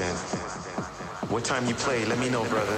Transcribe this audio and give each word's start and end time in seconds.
assistant. 0.00 1.30
What 1.30 1.44
time 1.44 1.66
you 1.66 1.74
play? 1.74 2.04
Let 2.04 2.18
me 2.18 2.28
know, 2.30 2.44
brother. 2.44 2.76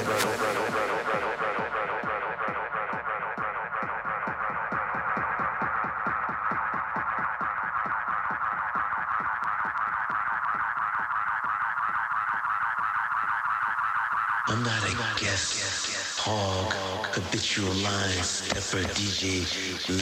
I'm 14.49 14.63
not 14.65 14.83
a 14.83 15.21
guest 15.21 16.19
hog, 16.19 16.73
habitual 17.15 17.73
line 17.75 18.23
stepper 18.23 18.85
DJ 18.95 19.43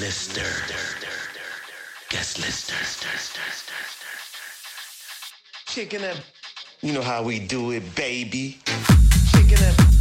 Lister. 0.00 0.42
Guest 2.08 2.38
Lister. 2.38 2.74
Shaking 5.68 6.00
that. 6.00 6.37
You 6.80 6.92
know 6.92 7.02
how 7.02 7.24
we 7.24 7.40
do 7.40 7.72
it, 7.72 7.96
baby. 7.96 8.58
Shaking. 9.32 9.97